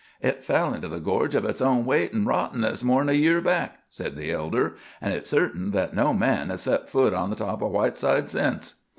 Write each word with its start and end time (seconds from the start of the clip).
"Hit 0.19 0.43
fell 0.43 0.73
into 0.73 0.87
the 0.87 0.99
gorge 0.99 1.35
of 1.35 1.45
its 1.45 1.61
own 1.61 1.85
weight 1.85 2.11
an' 2.11 2.25
rottenness, 2.25 2.83
more 2.83 3.01
'n 3.03 3.09
a 3.09 3.13
year 3.13 3.39
back," 3.39 3.81
said 3.87 4.15
the 4.15 4.31
elder, 4.31 4.73
"an' 4.99 5.11
hit's 5.11 5.29
certain 5.29 5.69
that 5.73 5.93
no 5.93 6.11
man 6.11 6.49
has 6.49 6.61
set 6.63 6.89
foot 6.89 7.13
on 7.13 7.29
the 7.29 7.35
top 7.35 7.61
of 7.61 7.69
Whiteside 7.69 8.27
since." 8.27 8.73